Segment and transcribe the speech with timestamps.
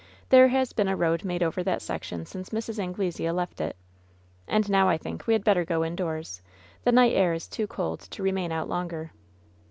[0.29, 2.79] There has been a road made over that section since Mrs.
[2.79, 3.75] Anglesea left it.
[4.47, 6.41] And, now I think, we had better go indoors.
[6.85, 9.11] The night air is too cold to remain out longer."